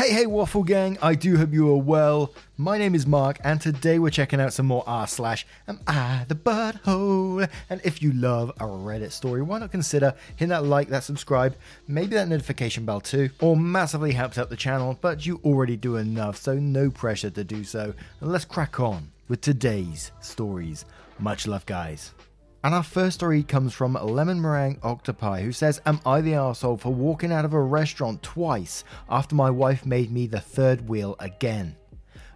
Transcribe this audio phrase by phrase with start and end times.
[0.00, 2.32] Hey, hey, Waffle Gang, I do hope you are well.
[2.56, 6.24] My name is Mark, and today we're checking out some more r slash am I
[6.26, 7.46] the butthole?
[7.68, 11.54] And if you love a Reddit story, why not consider hitting that like, that subscribe,
[11.86, 15.96] maybe that notification bell too, or massively helps out the channel, but you already do
[15.96, 17.92] enough, so no pressure to do so.
[18.22, 20.86] And let's crack on with today's stories.
[21.18, 22.14] Much love, guys.
[22.62, 26.76] And our first story comes from Lemon Meringue Octopi, who says, Am I the asshole
[26.76, 31.16] for walking out of a restaurant twice after my wife made me the third wheel
[31.20, 31.74] again?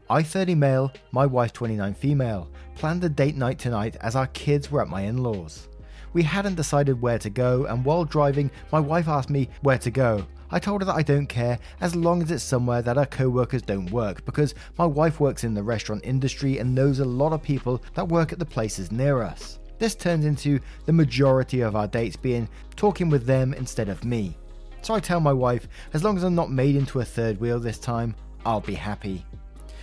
[0.09, 4.71] I 30 male, my wife 29 female, planned a date night tonight as our kids
[4.71, 5.69] were at my in laws.
[6.15, 9.91] We hadn't decided where to go, and while driving, my wife asked me where to
[9.91, 10.27] go.
[10.51, 13.29] I told her that I don't care as long as it's somewhere that our co
[13.29, 17.35] workers don't work because my wife works in the restaurant industry and knows a lot
[17.35, 19.59] of people that work at the places near us.
[19.85, 24.35] This turns into the majority of our dates being talking with them instead of me.
[24.81, 27.61] So I tell my wife, as long as I'm not made into a third wheel
[27.61, 29.27] this time, I'll be happy.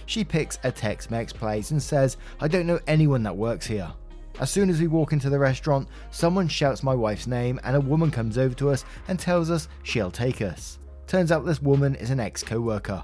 [0.07, 3.93] She picks a Tex Mex place and says, I don't know anyone that works here.
[4.39, 7.79] As soon as we walk into the restaurant, someone shouts my wife's name and a
[7.79, 10.79] woman comes over to us and tells us she'll take us.
[11.05, 13.03] Turns out this woman is an ex co worker.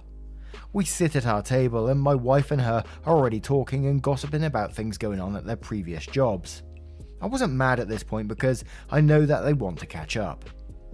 [0.73, 4.45] We sit at our table and my wife and her are already talking and gossiping
[4.45, 6.63] about things going on at their previous jobs.
[7.21, 10.45] I wasn't mad at this point because I know that they want to catch up.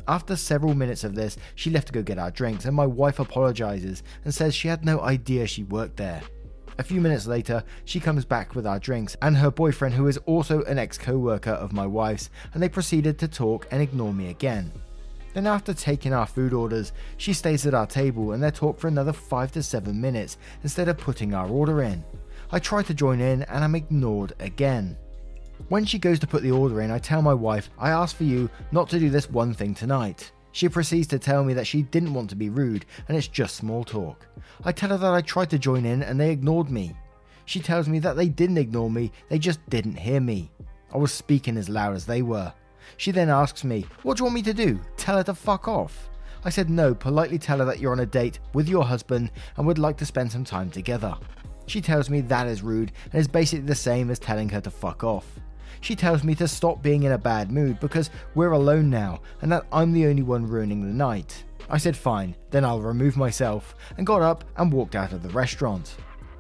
[0.08, 3.20] After several minutes of this, she left to go get our drinks, and my wife
[3.20, 6.22] apologizes and says she had no idea she worked there.
[6.80, 10.18] A few minutes later, she comes back with our drinks and her boyfriend, who is
[10.26, 14.14] also an ex co worker of my wife's, and they proceeded to talk and ignore
[14.14, 14.72] me again.
[15.34, 18.88] Then, after taking our food orders, she stays at our table and they talk for
[18.88, 22.04] another 5 to 7 minutes instead of putting our order in.
[22.52, 24.98] I try to join in and I'm ignored again.
[25.70, 28.26] When she goes to put the order in, I tell my wife, I asked for
[28.26, 30.32] you not to do this one thing tonight.
[30.52, 33.56] She proceeds to tell me that she didn't want to be rude and it's just
[33.56, 34.28] small talk.
[34.64, 36.96] I tell her that I tried to join in and they ignored me.
[37.46, 40.52] She tells me that they didn't ignore me, they just didn't hear me.
[40.94, 42.54] I was speaking as loud as they were.
[42.98, 44.80] She then asks me, What do you want me to do?
[44.98, 46.10] Tell her to fuck off.
[46.46, 49.66] I said no, politely tell her that you're on a date with your husband and
[49.66, 51.16] would like to spend some time together.
[51.66, 54.70] She tells me that is rude and is basically the same as telling her to
[54.70, 55.26] fuck off.
[55.82, 59.52] She tells me to stop being in a bad mood because we're alone now and
[59.52, 61.44] that I'm the only one ruining the night.
[61.70, 65.30] I said fine, then I'll remove myself, and got up and walked out of the
[65.30, 65.96] restaurant.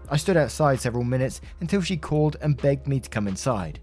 [0.10, 3.80] I stood outside several minutes until she called and begged me to come inside.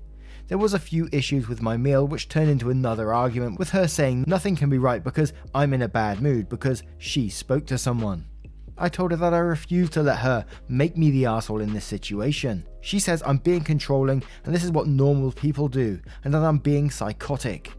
[0.49, 3.87] There was a few issues with my meal which turned into another argument with her
[3.87, 7.79] saying nothing can be right because I'm in a bad mood because she spoke to
[7.79, 8.27] someone.
[8.81, 11.85] I told her that I refuse to let her make me the asshole in this
[11.85, 12.67] situation.
[12.81, 16.57] She says I'm being controlling and this is what normal people do, and that I'm
[16.57, 17.73] being psychotic.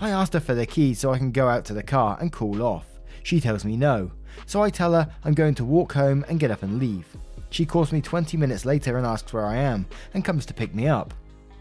[0.00, 2.32] I asked her for the keys so I can go out to the car and
[2.32, 2.86] cool off.
[3.22, 4.10] She tells me no,
[4.44, 7.06] so I tell her I'm going to walk home and get up and leave.
[7.50, 10.74] She calls me 20 minutes later and asks where I am and comes to pick
[10.74, 11.14] me up.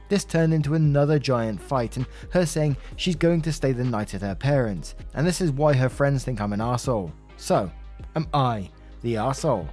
[0.10, 4.16] This turned into another giant fight and her saying she's going to stay the night
[4.16, 7.14] at her parents, and this is why her friends think I'm an asshole.
[7.38, 7.72] So,
[8.16, 8.70] am I
[9.02, 9.68] the arsehole?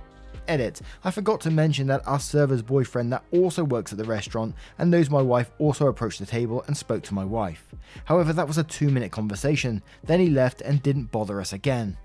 [0.48, 0.80] Edit.
[1.04, 4.90] I forgot to mention that our server's boyfriend that also works at the restaurant and
[4.90, 7.66] knows my wife also approached the table and spoke to my wife.
[8.06, 11.96] However, that was a two minute conversation, then he left and didn't bother us again.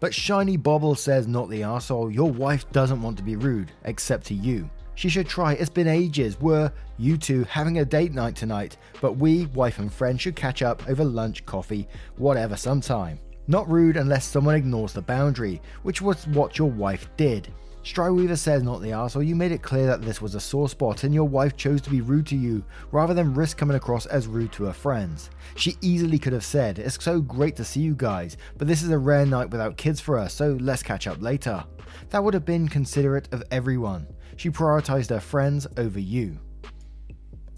[0.00, 4.26] But Shiny Bobble says not the arsehole, your wife doesn't want to be rude, except
[4.26, 4.68] to you.
[4.96, 6.38] She should try, it's been ages.
[6.40, 10.60] We're, you two, having a date night tonight, but we, wife and friend, should catch
[10.62, 13.20] up over lunch, coffee, whatever sometime.
[13.52, 17.52] Not rude unless someone ignores the boundary, which was what your wife did.
[17.84, 21.04] Stryweaver says not the arsehole, you made it clear that this was a sore spot
[21.04, 24.26] and your wife chose to be rude to you, rather than risk coming across as
[24.26, 25.28] rude to her friends.
[25.54, 28.88] She easily could have said, it's so great to see you guys, but this is
[28.88, 31.62] a rare night without kids for us, so let's catch up later.
[32.08, 34.06] That would have been considerate of everyone.
[34.36, 36.38] She prioritized her friends over you.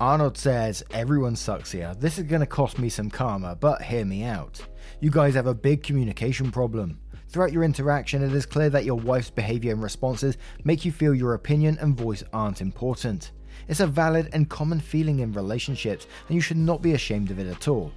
[0.01, 1.95] Arnold says, Everyone sucks here.
[1.97, 4.61] This is going to cost me some karma, but hear me out.
[5.01, 7.01] You guys have a big communication problem.
[7.29, 11.15] Throughout your interaction, it is clear that your wife's behavior and responses make you feel
[11.15, 13.33] your opinion and voice aren't important.
[13.67, 17.41] It's a valid and common feeling in relationships, and you should not be ashamed of
[17.41, 17.93] it at all.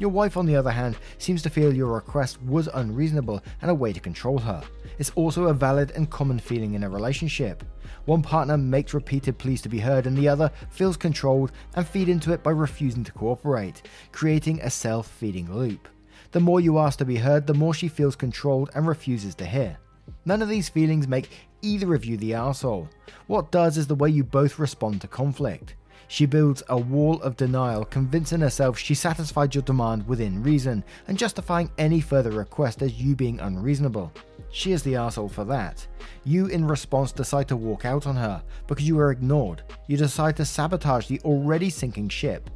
[0.00, 3.74] Your wife, on the other hand, seems to feel your request was unreasonable and a
[3.74, 4.62] way to control her.
[4.98, 7.62] It's also a valid and common feeling in a relationship.
[8.06, 12.08] One partner makes repeated pleas to be heard, and the other feels controlled and feed
[12.08, 15.88] into it by refusing to cooperate, creating a self feeding loop.
[16.32, 19.44] The more you ask to be heard, the more she feels controlled and refuses to
[19.44, 19.78] hear.
[20.24, 21.30] None of these feelings make
[21.60, 22.88] either of you the asshole.
[23.26, 25.74] What does is the way you both respond to conflict.
[26.06, 31.18] She builds a wall of denial, convincing herself she satisfied your demand within reason, and
[31.18, 34.12] justifying any further request as you being unreasonable.
[34.50, 35.86] She is the asshole for that.
[36.24, 39.62] You, in response, decide to walk out on her because you were ignored.
[39.86, 42.50] You decide to sabotage the already sinking ship.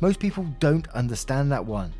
[0.00, 1.92] Most people don't understand that one.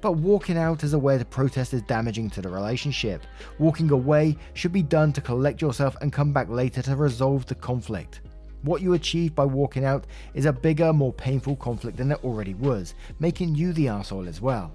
[0.00, 3.22] But walking out as a way to protest is damaging to the relationship.
[3.58, 7.56] Walking away should be done to collect yourself and come back later to resolve the
[7.56, 8.20] conflict.
[8.62, 12.54] What you achieve by walking out is a bigger, more painful conflict than it already
[12.54, 14.72] was, making you the asshole as well.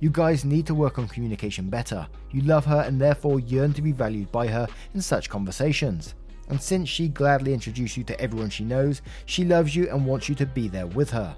[0.00, 2.06] You guys need to work on communication better.
[2.30, 6.14] You love her and therefore yearn to be valued by her in such conversations.
[6.48, 10.28] And since she gladly introduced you to everyone she knows, she loves you and wants
[10.28, 11.34] you to be there with her.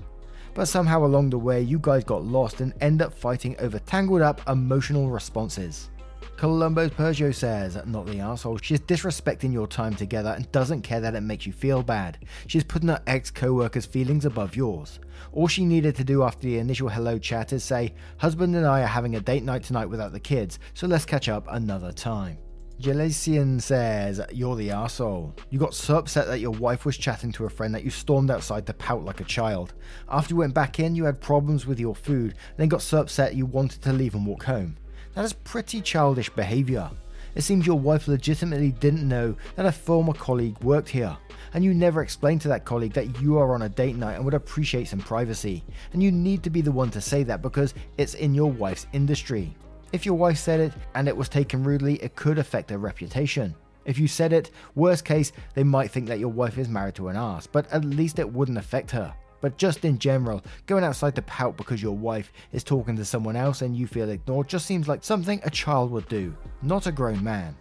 [0.57, 4.23] But somehow along the way, you guys got lost and end up fighting over tangled
[4.23, 5.91] up emotional responses.
[6.39, 11.15] Columbo's Peugeot says, not the asshole, she's disrespecting your time together and doesn't care that
[11.15, 12.17] it makes you feel bad.
[12.47, 14.99] She's putting her ex co worker's feelings above yours.
[15.33, 18.81] All she needed to do after the initial hello chat is say, Husband and I
[18.81, 22.39] are having a date night tonight without the kids, so let's catch up another time.
[22.81, 25.35] Jelasian says, You're the asshole.
[25.49, 28.31] You got so upset that your wife was chatting to a friend that you stormed
[28.31, 29.73] outside to pout like a child.
[30.11, 33.35] After you went back in, you had problems with your food, then got so upset
[33.35, 34.77] you wanted to leave and walk home.
[35.15, 36.91] That is pretty childish behaviour.
[37.35, 41.17] It seems your wife legitimately didn't know that a former colleague worked here,
[41.55, 44.25] and you never explained to that colleague that you are on a date night and
[44.25, 45.65] would appreciate some privacy.
[45.95, 48.87] And you need to be the one to say that because it's in your wife's
[48.93, 49.55] industry.
[49.97, 53.55] If your wife said it and it was taken rudely, it could affect her reputation.
[53.87, 57.09] If you said it, worst case, they might think that your wife is married to
[57.09, 59.15] an ass, but at least it wouldn't affect her.
[59.41, 63.37] But just in general, going outside to pout because your wife is talking to someone
[63.37, 66.93] else and you feel ignored just seems like something a child would do, not a
[66.93, 67.57] grown man.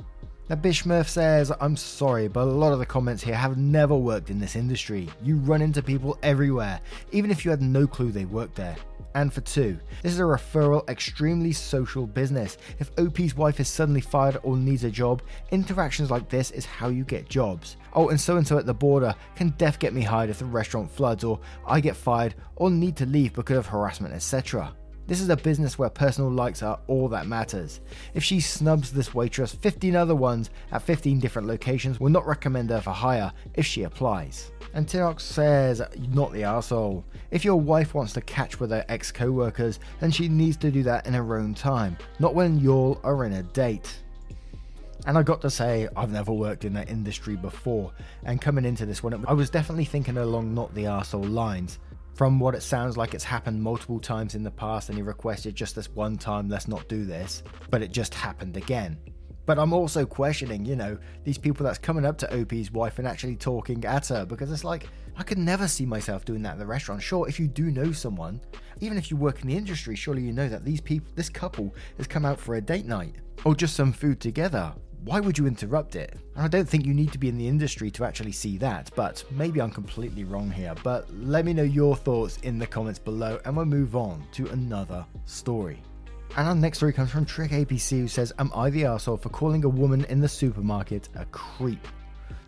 [0.49, 4.29] Now, Bishmurph says, I'm sorry, but a lot of the comments here have never worked
[4.29, 5.07] in this industry.
[5.23, 6.81] You run into people everywhere,
[7.13, 8.75] even if you had no clue they worked there.
[9.15, 12.57] And for two, this is a referral, extremely social business.
[12.79, 15.21] If OP's wife is suddenly fired or needs a job,
[15.51, 17.77] interactions like this is how you get jobs.
[17.93, 20.45] Oh, and so and so at the border can def get me hired if the
[20.45, 24.75] restaurant floods, or I get fired or need to leave because of harassment, etc.
[25.07, 27.81] This is a business where personal likes are all that matters.
[28.15, 32.71] If she snubs this waitress, 15 other ones at 15 different locations will not recommend
[32.71, 34.51] her for hire if she applies.
[34.73, 35.81] And Tinox says,
[36.11, 37.05] not the asshole.
[37.29, 40.71] If your wife wants to catch with her ex co workers, then she needs to
[40.71, 43.99] do that in her own time, not when y'all are in a date.
[45.05, 47.91] And I got to say, I've never worked in that industry before,
[48.23, 51.77] and coming into this one, I was definitely thinking along not the arsehole lines.
[52.15, 55.53] From what it sounds like, it's happened multiple times in the past, and he requested
[55.53, 58.97] just this one time, let's not do this, but it just happened again.
[59.45, 63.07] But I'm also questioning, you know, these people that's coming up to OP's wife and
[63.07, 66.59] actually talking at her because it's like, I could never see myself doing that in
[66.59, 67.03] the restaurant.
[67.03, 68.39] Sure, if you do know someone,
[68.79, 71.75] even if you work in the industry, surely you know that these people, this couple,
[71.97, 74.73] has come out for a date night or just some food together
[75.05, 76.17] why would you interrupt it?
[76.35, 78.89] And I don't think you need to be in the industry to actually see that,
[78.95, 80.73] but maybe I'm completely wrong here.
[80.83, 84.47] But let me know your thoughts in the comments below, and we'll move on to
[84.47, 85.79] another story.
[86.35, 89.29] And our next story comes from Trick APC, who says, Am I the asshole for
[89.29, 91.87] calling a woman in the supermarket a creep?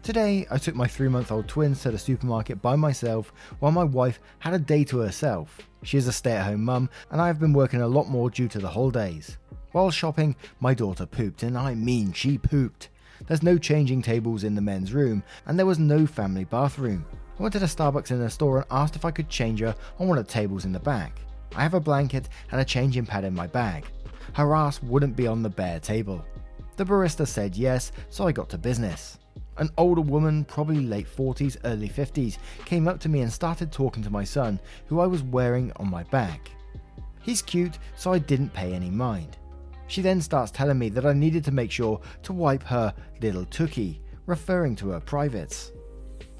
[0.02, 3.84] Today, I took my three month old twins to the supermarket by myself while my
[3.84, 5.60] wife had a day to herself.
[5.84, 8.32] She is a stay at home mum, and I have been working a lot more
[8.32, 9.38] due to the holidays.
[9.77, 12.89] While shopping, my daughter pooped, and I mean she pooped.
[13.27, 17.05] There's no changing tables in the men's room, and there was no family bathroom.
[17.38, 19.75] I went to the Starbucks in the store and asked if I could change her
[20.00, 21.22] on one of the tables in the back.
[21.55, 23.86] I have a blanket and a changing pad in my bag.
[24.34, 26.25] Her ass wouldn't be on the bare table.
[26.77, 29.19] The barista said yes, so I got to business.
[29.57, 34.01] An older woman, probably late 40s, early 50s, came up to me and started talking
[34.01, 36.50] to my son, who I was wearing on my back.
[37.22, 39.38] He's cute, so I didn't pay any mind.
[39.88, 43.46] She then starts telling me that I needed to make sure to wipe her little
[43.46, 45.72] tookie, referring to her privates.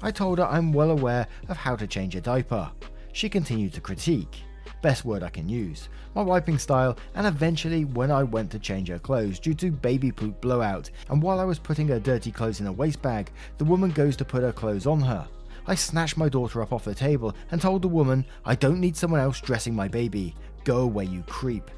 [0.02, 2.70] I told her I'm well aware of how to change a diaper.
[3.12, 4.42] She continued to critique,
[4.82, 8.88] best word I can use, my wiping style, and eventually when I went to change
[8.88, 12.60] her clothes due to baby poop blowout, and while I was putting her dirty clothes
[12.60, 15.26] in a waste bag, the woman goes to put her clothes on her.
[15.66, 18.96] I snatched my daughter up off the table and told the woman, I don't need
[18.96, 20.34] someone else dressing my baby.
[20.64, 21.70] Go away, you creep.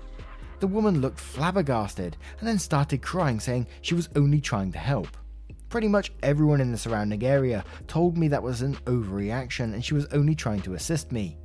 [0.60, 5.08] The woman looked flabbergasted and then started crying, saying she was only trying to help.
[5.70, 9.94] Pretty much everyone in the surrounding area told me that was an overreaction and she
[9.94, 11.38] was only trying to assist me.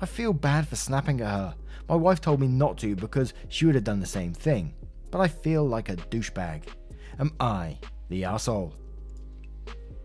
[0.00, 1.54] I feel bad for snapping at her.
[1.88, 4.74] My wife told me not to because she would have done the same thing.
[5.10, 6.62] But I feel like a douchebag.
[7.18, 7.78] Am I
[8.08, 8.74] the asshole?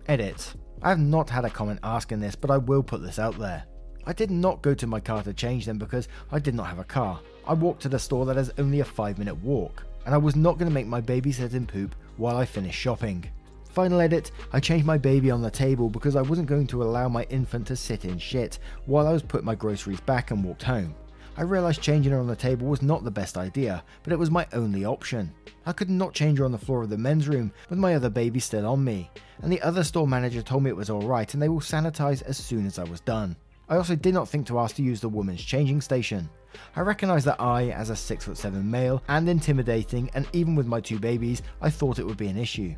[0.08, 0.56] Edit.
[0.82, 3.66] I have not had a comment asking this, but I will put this out there.
[4.08, 6.80] I did not go to my car to change them because I did not have
[6.80, 7.20] a car.
[7.46, 10.34] I walked to the store that is only a 5 minute walk, and I was
[10.34, 13.30] not going to make my baby sit in poop while I finished shopping.
[13.66, 17.10] Final edit, I changed my baby on the table because I wasn't going to allow
[17.10, 20.64] my infant to sit in shit while I was putting my groceries back and walked
[20.64, 20.96] home.
[21.36, 24.32] I realised changing her on the table was not the best idea, but it was
[24.32, 25.34] my only option.
[25.66, 28.10] I could not change her on the floor of the men's room with my other
[28.10, 29.12] baby still on me,
[29.42, 32.38] and the other store manager told me it was alright and they will sanitise as
[32.38, 33.36] soon as I was done.
[33.70, 36.30] I also did not think to ask to use the woman's changing station.
[36.76, 41.00] I recognise that I, as a 6'7 male, and intimidating, and even with my two
[41.00, 42.76] babies, I thought it would be an issue.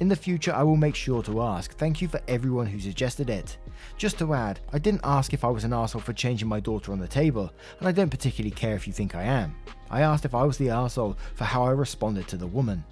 [0.00, 1.76] In the future, I will make sure to ask.
[1.76, 3.58] Thank you for everyone who suggested it.
[3.96, 6.92] Just to add, I didn't ask if I was an asshole for changing my daughter
[6.92, 9.56] on the table, and I don't particularly care if you think I am.
[9.90, 12.84] I asked if I was the asshole for how I responded to the woman.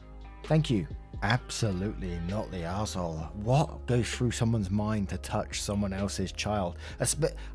[0.44, 0.86] Thank you.
[1.22, 3.28] Absolutely not the asshole.
[3.34, 6.76] What goes through someone's mind to touch someone else's child?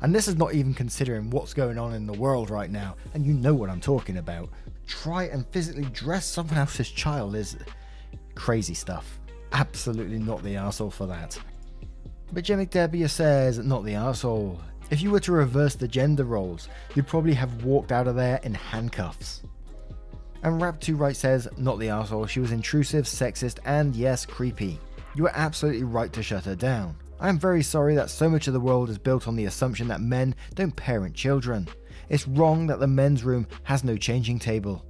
[0.02, 3.24] And this is not even considering what's going on in the world right now, and
[3.24, 4.48] you know what I'm talking about.
[4.86, 7.56] Try and physically dress someone else's child is
[8.34, 9.18] crazy stuff
[9.52, 11.38] absolutely not the asshole for that.
[12.32, 14.60] But Jimmy McDebbia says, not the asshole.
[14.90, 18.40] If you were to reverse the gender roles, you'd probably have walked out of there
[18.42, 19.42] in handcuffs.
[20.42, 24.80] And Rap2 Right says, not the asshole, she was intrusive, sexist, and yes, creepy.
[25.14, 26.96] You were absolutely right to shut her down.
[27.20, 29.86] I am very sorry that so much of the world is built on the assumption
[29.88, 31.68] that men don't parent children.
[32.08, 34.84] It's wrong that the men's room has no changing table.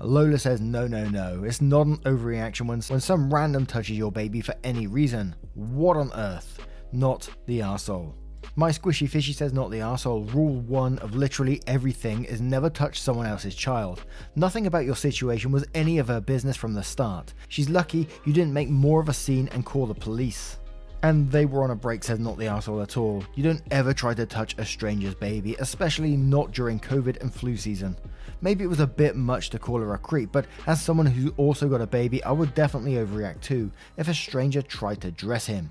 [0.00, 1.44] Lola says, no, no, no.
[1.44, 5.36] It's not an overreaction when, when some random touches your baby for any reason.
[5.54, 6.66] What on earth?
[6.92, 8.14] Not the arsehole.
[8.58, 10.24] My squishy fishy says not the asshole.
[10.24, 14.06] Rule one of literally everything is never touch someone else's child.
[14.34, 17.34] Nothing about your situation was any of her business from the start.
[17.48, 20.58] She's lucky you didn't make more of a scene and call the police.
[21.02, 23.22] And they were on a break, says not the asshole at all.
[23.34, 27.58] You don't ever try to touch a stranger's baby, especially not during COVID and flu
[27.58, 27.94] season.
[28.40, 31.34] Maybe it was a bit much to call her a creep, but as someone who
[31.36, 35.44] also got a baby, I would definitely overreact too if a stranger tried to dress
[35.44, 35.70] him.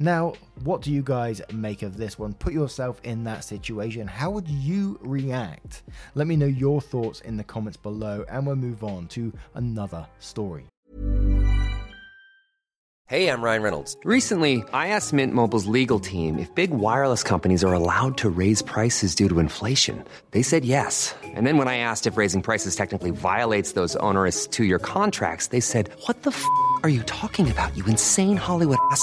[0.00, 2.34] Now, what do you guys make of this one?
[2.34, 4.06] Put yourself in that situation.
[4.06, 5.82] How would you react?
[6.14, 10.06] Let me know your thoughts in the comments below, and we'll move on to another
[10.20, 10.66] story.
[13.06, 13.96] Hey, I'm Ryan Reynolds.
[14.04, 18.60] Recently, I asked Mint Mobile's legal team if big wireless companies are allowed to raise
[18.60, 20.04] prices due to inflation.
[20.32, 21.14] They said yes.
[21.24, 25.46] And then when I asked if raising prices technically violates those onerous two year contracts,
[25.46, 26.44] they said, What the f
[26.82, 29.02] are you talking about, you insane Hollywood ass?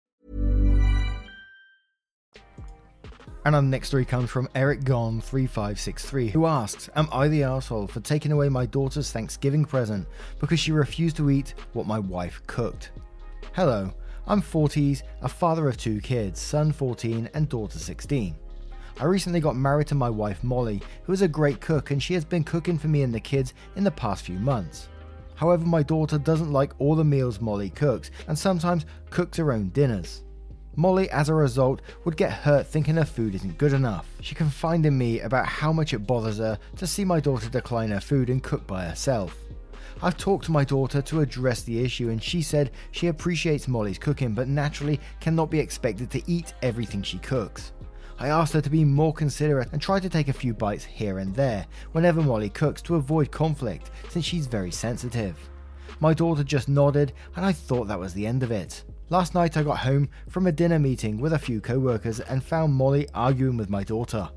[3.43, 7.87] And our next story comes from Eric Gone 3563 who asks, Am I the asshole
[7.87, 10.07] for taking away my daughter's Thanksgiving present
[10.39, 12.91] because she refused to eat what my wife cooked?
[13.53, 13.91] Hello,
[14.27, 18.35] I'm 40s, a father of two kids, son 14 and daughter 16.
[18.99, 22.13] I recently got married to my wife Molly, who is a great cook and she
[22.13, 24.87] has been cooking for me and the kids in the past few months.
[25.33, 29.69] However, my daughter doesn't like all the meals Molly cooks and sometimes cooks her own
[29.69, 30.21] dinners.
[30.75, 34.07] Molly, as a result, would get hurt thinking her food isn't good enough.
[34.21, 37.89] She confided in me about how much it bothers her to see my daughter decline
[37.89, 39.35] her food and cook by herself.
[40.01, 43.99] I've talked to my daughter to address the issue, and she said she appreciates Molly's
[43.99, 47.73] cooking but naturally cannot be expected to eat everything she cooks.
[48.17, 51.19] I asked her to be more considerate and try to take a few bites here
[51.19, 55.37] and there whenever Molly cooks to avoid conflict since she's very sensitive.
[55.99, 58.83] My daughter just nodded, and I thought that was the end of it.
[59.11, 62.41] Last night I got home from a dinner meeting with a few co workers and
[62.41, 64.29] found Molly arguing with my daughter.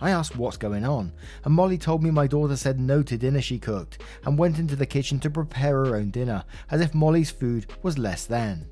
[0.00, 1.12] I asked what's going on,
[1.44, 4.76] and Molly told me my daughter said no to dinner she cooked and went into
[4.76, 8.68] the kitchen to prepare her own dinner, as if Molly's food was less than.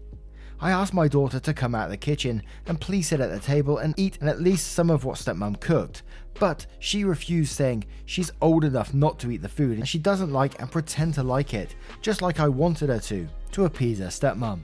[0.61, 3.41] I asked my daughter to come out of the kitchen and please sit at the
[3.41, 6.05] table and eat and at least some of what stepmom cooked,
[6.39, 10.33] but she refused, saying she's old enough not to eat the food and she doesn't
[10.33, 14.07] like and pretend to like it, just like I wanted her to, to appease her
[14.07, 14.61] stepmom.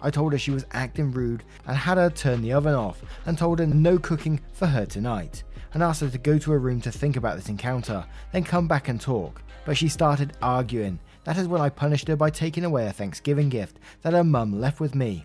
[0.00, 3.36] I told her she was acting rude and had her turn the oven off and
[3.36, 5.42] told her no cooking for her tonight
[5.74, 8.68] and asked her to go to her room to think about this encounter, then come
[8.68, 9.42] back and talk.
[9.64, 10.98] But she started arguing.
[11.24, 14.60] That is when I punished her by taking away a Thanksgiving gift that her mum
[14.60, 15.24] left with me.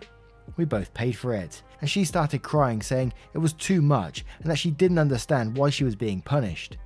[0.56, 4.50] We both paid for it, and she started crying, saying it was too much and
[4.50, 6.76] that she didn't understand why she was being punished.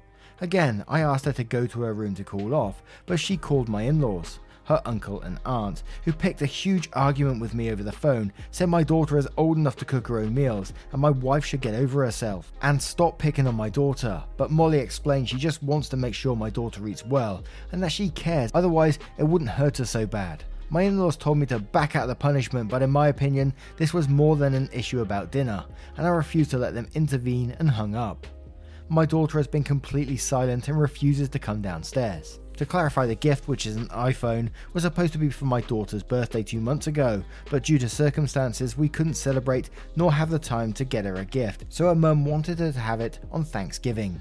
[0.40, 3.68] Again, I asked her to go to her room to cool off, but she called
[3.68, 7.82] my in laws her uncle and aunt, who picked a huge argument with me over
[7.82, 11.08] the phone, said my daughter is old enough to cook her own meals and my
[11.08, 14.22] wife should get over herself and stop picking on my daughter.
[14.37, 17.92] But Molly explained she just wants to make sure my daughter eats well and that
[17.92, 20.44] she cares, otherwise, it wouldn't hurt her so bad.
[20.68, 23.94] My in laws told me to back out the punishment, but in my opinion, this
[23.94, 25.64] was more than an issue about dinner,
[25.96, 28.26] and I refused to let them intervene and hung up.
[28.90, 32.38] My daughter has been completely silent and refuses to come downstairs.
[32.59, 36.03] To clarify, the gift, which is an iPhone, was supposed to be for my daughter's
[36.03, 40.73] birthday two months ago, but due to circumstances, we couldn't celebrate nor have the time
[40.73, 44.21] to get her a gift, so her mum wanted her to have it on Thanksgiving.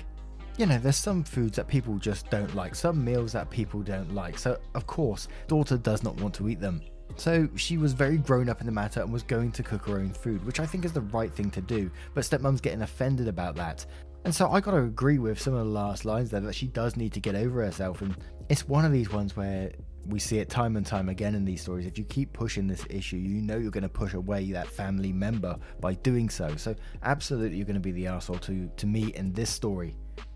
[0.55, 4.13] You know, there's some foods that people just don't like, some meals that people don't
[4.13, 6.83] like, so of course, daughter does not want to eat them.
[7.15, 9.97] So she was very grown up in the matter and was going to cook her
[9.97, 13.27] own food, which I think is the right thing to do, but stepmom's getting offended
[13.27, 13.87] about that.
[14.25, 16.67] And so I got to agree with some of the last lines there that she
[16.67, 18.01] does need to get over herself.
[18.01, 18.15] And
[18.49, 19.71] it's one of these ones where
[20.07, 21.85] we see it time and time again in these stories.
[21.85, 25.11] If you keep pushing this issue, you know you're going to push away that family
[25.11, 26.55] member by doing so.
[26.55, 29.95] So absolutely, you're going to be the asshole to to me in this story.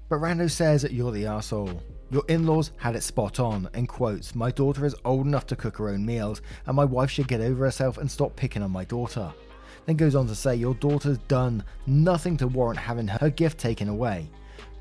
[0.09, 1.81] But Rando says that you're the asshole.
[2.09, 5.55] Your in laws had it spot on, and quotes, My daughter is old enough to
[5.55, 8.71] cook her own meals, and my wife should get over herself and stop picking on
[8.71, 9.33] my daughter.
[9.85, 13.89] Then goes on to say, Your daughter's done nothing to warrant having her gift taken
[13.89, 14.29] away.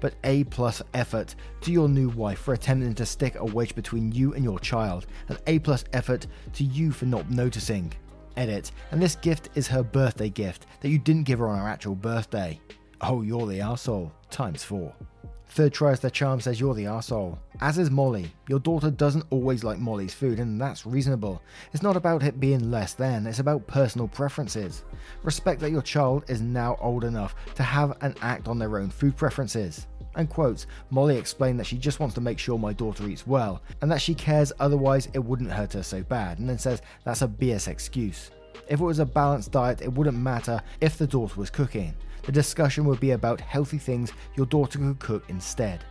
[0.00, 4.12] But A plus effort to your new wife for attempting to stick a wedge between
[4.12, 7.92] you and your child, and A plus effort to you for not noticing.
[8.36, 11.68] Edit, and this gift is her birthday gift that you didn't give her on her
[11.68, 12.58] actual birthday.
[13.02, 14.12] Oh, you're the asshole.
[14.30, 14.94] Times four.
[15.50, 17.36] Third tries their charm says you're the asshole.
[17.60, 18.30] As is Molly.
[18.48, 21.42] Your daughter doesn't always like Molly's food, and that's reasonable.
[21.72, 24.84] It's not about it being less than, it's about personal preferences.
[25.24, 28.90] Respect that your child is now old enough to have and act on their own
[28.90, 29.88] food preferences.
[30.14, 33.60] And quotes, Molly explained that she just wants to make sure my daughter eats well,
[33.82, 37.22] and that she cares otherwise it wouldn't hurt her so bad, and then says that's
[37.22, 38.30] a BS excuse.
[38.68, 41.92] If it was a balanced diet, it wouldn't matter if the daughter was cooking.
[42.22, 45.84] The discussion would be about healthy things your daughter could cook instead.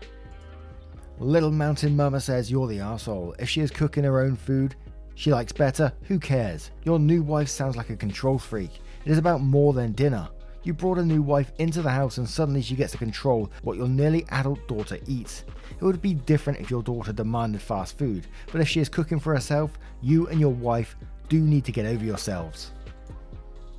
[1.19, 3.35] Little Mountain Mama says you're the asshole.
[3.39, 4.75] If she is cooking her own food
[5.19, 6.71] she likes better, who cares?
[6.85, 8.79] Your new wife sounds like a control freak.
[9.03, 10.29] It is about more than dinner.
[10.63, 13.75] You brought a new wife into the house and suddenly she gets to control what
[13.75, 15.43] your nearly adult daughter eats.
[15.71, 19.19] It would be different if your daughter demanded fast food, but if she is cooking
[19.19, 20.95] for herself, you and your wife
[21.27, 22.71] do need to get over yourselves.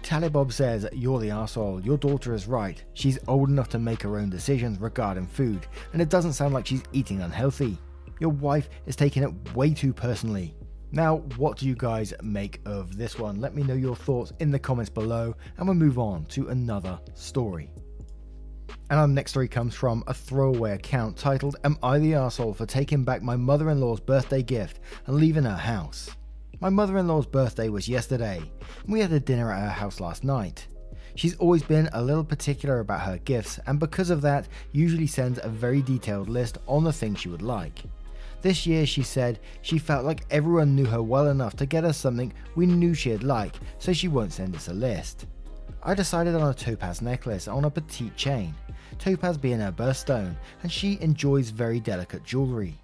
[0.02, 1.80] Talibob says, You're the asshole.
[1.80, 2.82] Your daughter is right.
[2.94, 6.66] She's old enough to make her own decisions regarding food, and it doesn't sound like
[6.66, 7.78] she's eating unhealthy.
[8.18, 10.54] Your wife is taking it way too personally.
[10.92, 13.40] Now, what do you guys make of this one?
[13.40, 16.98] Let me know your thoughts in the comments below, and we'll move on to another
[17.14, 17.70] story.
[18.90, 22.66] And our next story comes from a throwaway account titled, Am I the asshole for
[22.66, 26.10] taking back my mother in law's birthday gift and leaving her house?
[26.62, 29.98] My mother in law's birthday was yesterday, and we had a dinner at her house
[29.98, 30.68] last night.
[31.14, 35.40] She's always been a little particular about her gifts, and because of that, usually sends
[35.42, 37.78] a very detailed list on the things she would like.
[38.42, 41.96] This year, she said she felt like everyone knew her well enough to get us
[41.96, 45.26] something we knew she'd like, so she won't send us a list.
[45.82, 48.54] I decided on a topaz necklace on a petite chain,
[48.98, 52.79] topaz being her birthstone, and she enjoys very delicate jewellery.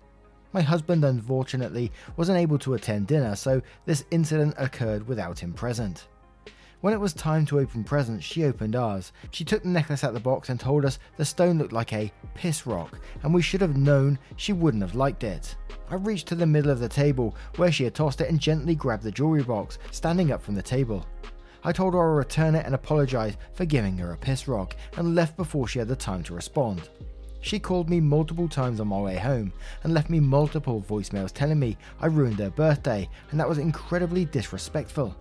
[0.57, 6.09] My husband, unfortunately, wasn't able to attend dinner, so this incident occurred without him present.
[6.81, 9.13] When it was time to open presents, she opened ours.
[9.33, 11.93] She took the necklace out of the box and told us the stone looked like
[11.93, 15.57] a piss rock, and we should have known she wouldn't have liked it.
[15.91, 18.75] I reached to the middle of the table where she had tossed it and gently
[18.75, 21.05] grabbed the jewelry box, standing up from the table.
[21.65, 25.15] I told her I'd return it and apologise for giving her a piss rock, and
[25.15, 26.89] left before she had the time to respond.
[27.41, 29.53] She called me multiple times on my way home
[29.85, 34.25] and left me multiple voicemails telling me I ruined her birthday and that was incredibly
[34.25, 35.17] disrespectful.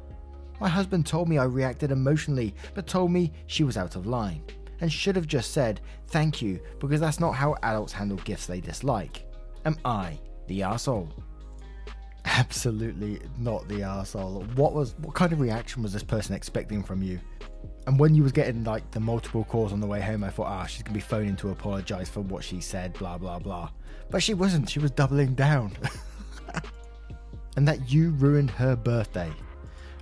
[0.60, 4.41] My husband told me I reacted emotionally, but told me she was out of line,
[4.80, 8.62] and should have just said thank you because that's not how adults handle gifts they
[8.62, 9.25] dislike.
[9.65, 11.10] Am I the asshole?
[12.25, 14.43] Absolutely not the asshole.
[14.56, 17.19] What was what kind of reaction was this person expecting from you?
[17.87, 20.47] And when you was getting like the multiple calls on the way home, I thought,
[20.47, 23.69] ah, she's gonna be phoning to apologize for what she said, blah blah blah.
[24.09, 24.69] But she wasn't.
[24.69, 25.73] She was doubling down.
[27.55, 29.31] and that you ruined her birthday.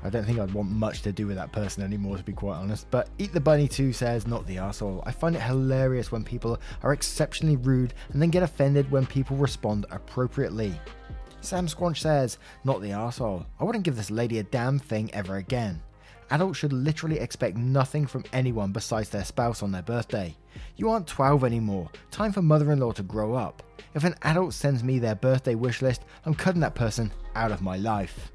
[0.05, 2.57] I don't think I'd want much to do with that person anymore, to be quite
[2.57, 2.91] honest.
[2.91, 5.01] But Eat the Bunny 2 says, not the asshole.
[5.05, 9.37] I find it hilarious when people are exceptionally rude and then get offended when people
[9.37, 10.73] respond appropriately.
[11.39, 13.45] Sam Squanch says, not the asshole.
[13.59, 15.81] I wouldn't give this lady a damn thing ever again.
[16.31, 20.36] Adults should literally expect nothing from anyone besides their spouse on their birthday.
[20.75, 21.89] You aren't 12 anymore.
[22.12, 23.63] Time for mother in law to grow up.
[23.93, 27.62] If an adult sends me their birthday wish list, I'm cutting that person out of
[27.62, 28.31] my life.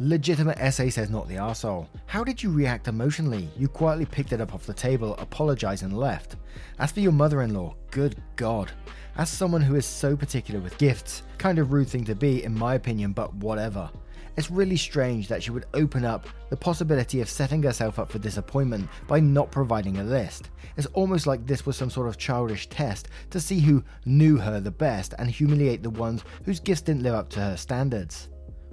[0.00, 1.86] Legitimate essay says not the arsehole.
[2.06, 3.48] How did you react emotionally?
[3.56, 6.36] You quietly picked it up off the table, apologized, and left.
[6.80, 8.72] As for your mother in law, good god.
[9.16, 12.58] As someone who is so particular with gifts, kind of rude thing to be, in
[12.58, 13.88] my opinion, but whatever.
[14.36, 18.18] It's really strange that she would open up the possibility of setting herself up for
[18.18, 20.50] disappointment by not providing a list.
[20.76, 24.60] It's almost like this was some sort of childish test to see who knew her
[24.60, 28.28] the best and humiliate the ones whose gifts didn't live up to her standards.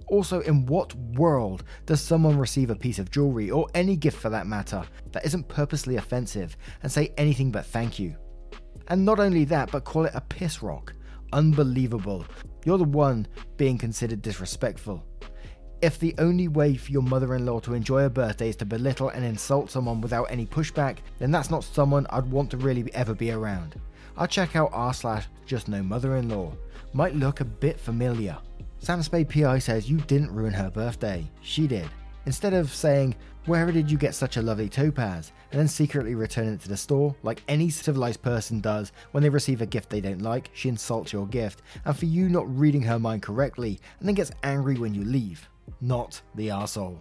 [0.07, 4.29] Also, in what world does someone receive a piece of jewelry, or any gift for
[4.29, 8.15] that matter, that isn't purposely offensive and say anything but thank you?
[8.87, 10.93] And not only that, but call it a piss rock.
[11.31, 12.25] Unbelievable.
[12.65, 15.05] You're the one being considered disrespectful.
[15.81, 18.65] If the only way for your mother in law to enjoy a birthday is to
[18.65, 22.93] belittle and insult someone without any pushback, then that's not someone I'd want to really
[22.93, 23.81] ever be around.
[24.15, 26.53] I'll check out r slash just no mother in law.
[26.93, 28.37] Might look a bit familiar.
[28.77, 31.27] Sam Spade PI says you didn't ruin her birthday.
[31.41, 31.89] She did.
[32.27, 33.15] Instead of saying,
[33.47, 35.31] Where did you get such a lovely topaz?
[35.51, 39.29] and then secretly return it to the store, like any civilized person does when they
[39.29, 42.83] receive a gift they don't like, she insults your gift, and for you not reading
[42.83, 45.49] her mind correctly, and then gets angry when you leave.
[45.79, 46.97] Not the arsehole.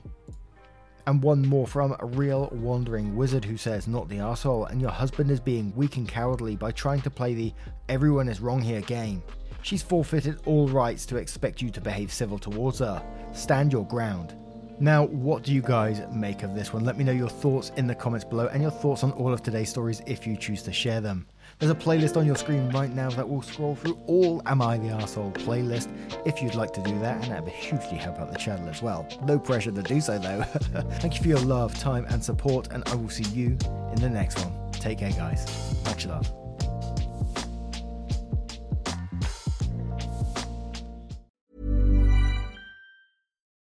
[1.06, 4.90] And one more from a real wandering wizard who says, Not the asshole, and your
[4.90, 7.52] husband is being weak and cowardly by trying to play the
[7.88, 9.22] everyone is wrong here game.
[9.62, 13.02] She's forfeited all rights to expect you to behave civil towards her.
[13.32, 14.36] Stand your ground.
[14.78, 16.84] Now, what do you guys make of this one?
[16.84, 19.42] Let me know your thoughts in the comments below and your thoughts on all of
[19.42, 21.26] today's stories if you choose to share them.
[21.60, 24.78] There's a playlist on your screen right now that will scroll through all Am I
[24.78, 25.88] the Arsehole playlist
[26.26, 28.80] if you'd like to do that, and that would hugely help out the channel as
[28.80, 29.06] well.
[29.24, 30.42] No pressure to do so though.
[31.00, 33.58] Thank you for your love, time, and support, and I will see you
[33.92, 34.72] in the next one.
[34.72, 35.46] Take care, guys.
[35.84, 36.32] Much love.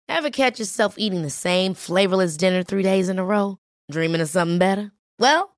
[0.08, 3.58] Ever catch yourself eating the same flavorless dinner three days in a row?
[3.92, 4.94] Dreaming of something better?
[5.18, 5.58] Well,